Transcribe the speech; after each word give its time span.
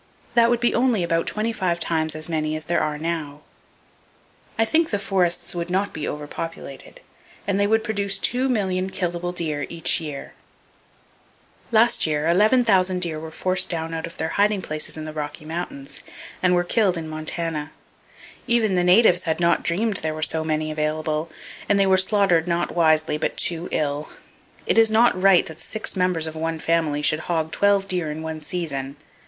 That 0.33 0.49
would 0.49 0.59
be 0.59 0.73
only 0.73 1.03
about 1.03 1.27
twenty 1.27 1.53
five 1.53 1.79
times 1.79 2.15
as 2.15 2.27
many 2.27 2.55
as 2.55 2.65
are 2.65 2.67
there 2.69 2.97
now! 2.97 3.41
I 4.57 4.65
think 4.65 4.89
the 4.89 4.97
forests 4.97 5.53
would 5.53 5.69
not 5.69 5.93
be 5.93 6.07
over 6.07 6.25
populated; 6.25 7.01
and 7.45 7.59
they 7.59 7.67
would 7.67 7.83
produce 7.83 8.17
two 8.17 8.49
million 8.49 8.89
killable 8.89 9.31
deer 9.31 9.67
each 9.69 10.01
year! 10.01 10.33
Last 11.71 12.07
year, 12.07 12.25
11,000 12.27 12.99
deer 12.99 13.19
were 13.19 13.29
forced 13.29 13.69
down 13.69 13.93
out 13.93 14.07
of 14.07 14.17
their 14.17 14.29
hiding 14.39 14.63
places 14.63 14.97
in 14.97 15.03
[Page 15.03 15.13
238] 15.13 15.13
the 15.13 15.19
Rocky 15.19 15.45
Mountains, 15.45 16.01
and 16.41 16.55
were 16.55 16.63
killed 16.63 16.97
in 16.97 17.07
Montana. 17.07 17.71
Even 18.47 18.73
the 18.73 18.83
natives 18.83 19.25
had 19.25 19.39
not 19.39 19.61
dreamed 19.61 19.97
there 19.97 20.15
were 20.15 20.23
so 20.23 20.43
many 20.43 20.71
available; 20.71 21.29
and 21.69 21.79
they 21.79 21.85
were 21.85 21.95
slaughtered 21.95 22.47
not 22.47 22.73
wisely 22.75 23.19
but 23.19 23.37
too 23.37 23.69
ill. 23.71 24.09
It 24.65 24.79
is 24.79 24.89
not 24.89 25.13
right 25.21 25.45
that 25.45 25.59
six 25.59 25.95
members 25.95 26.25
of 26.25 26.35
one 26.35 26.57
family 26.57 27.03
should 27.03 27.19
"hog" 27.29 27.51
twelve 27.51 27.87
deer 27.87 28.09
in 28.09 28.23
one 28.23 28.41
season. 28.41 28.95